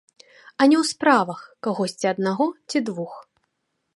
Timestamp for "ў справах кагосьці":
0.77-2.09